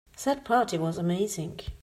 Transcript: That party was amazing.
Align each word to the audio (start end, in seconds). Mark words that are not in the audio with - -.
That 0.23 0.43
party 0.45 0.79
was 0.79 0.97
amazing. 0.97 1.59